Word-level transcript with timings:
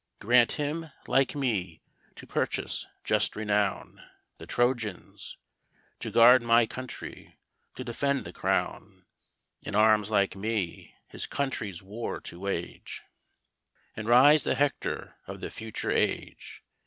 Grant 0.19 0.53
him, 0.53 0.89
like 1.05 1.35
me, 1.35 1.83
to 2.15 2.25
purchase 2.25 2.87
just 3.03 3.35
renown, 3.35 4.01
the 4.39 4.47
Trojans 4.47 5.37
To 5.99 6.09
guard 6.09 6.41
my 6.41 6.65
country, 6.65 7.37
to 7.75 7.83
defend 7.83 8.25
the 8.25 8.33
crown: 8.33 9.05
In 9.61 9.75
arms 9.75 10.09
like 10.09 10.35
me, 10.35 10.95
his 11.09 11.27
country's 11.27 11.83
war 11.83 12.19
to 12.19 12.39
wage, 12.39 13.03
And 13.95 14.07
rise 14.07 14.43
the 14.43 14.55
Hector 14.55 15.17
of 15.27 15.39
the 15.39 15.51
future 15.51 15.91
age! 15.91 16.63